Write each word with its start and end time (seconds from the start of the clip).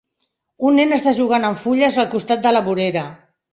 Un 0.69 0.79
nen 0.81 0.95
està 0.97 1.13
jugant 1.19 1.45
amb 1.51 1.61
fulles 1.65 2.01
al 2.05 2.09
costat 2.17 2.45
de 2.49 2.57
la 2.59 2.65
vorera. 2.73 3.07